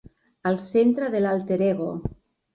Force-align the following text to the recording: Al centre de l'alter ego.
Al 0.51 0.57
centre 0.63 1.11
de 1.17 1.21
l'alter 1.23 1.61
ego. 1.69 1.93